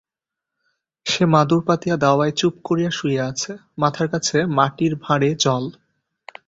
সে 1.05 1.23
মাদুর 1.25 1.61
পাতিয়া 1.65 1.95
দাওয়ায় 1.97 2.33
চুপ 2.37 2.53
করিয়া 2.63 2.91
শুইয়া 2.91 3.23
আছে, 3.27 3.51
মাথার 3.77 4.07
কাছে 4.07 4.37
মাটির 4.57 4.93
ভাঁড়ে 4.95 5.29
জল। 5.39 5.65